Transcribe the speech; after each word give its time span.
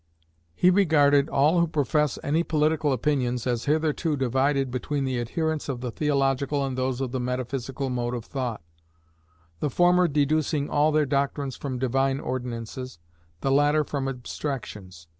He 0.55 0.71
regarded 0.71 1.29
all 1.29 1.59
who 1.59 1.67
profess 1.67 2.17
any 2.23 2.41
political 2.41 2.91
opinions 2.91 3.45
as 3.45 3.65
hitherto 3.65 4.17
divided 4.17 4.71
between 4.71 5.03
the 5.05 5.19
adherents 5.19 5.69
of 5.69 5.81
the 5.81 5.91
theological 5.91 6.65
and 6.65 6.75
those 6.75 7.01
of 7.01 7.11
the 7.11 7.19
metaphysical 7.19 7.91
mode 7.91 8.15
of 8.15 8.25
thought: 8.25 8.63
the 9.59 9.69
former 9.69 10.07
deducing 10.07 10.71
all 10.71 10.91
their 10.91 11.05
doctrines 11.05 11.55
from 11.55 11.77
divine 11.77 12.19
ordinances, 12.19 12.97
the 13.41 13.51
latter 13.51 13.83
from 13.83 14.07
abstractions. 14.07 15.05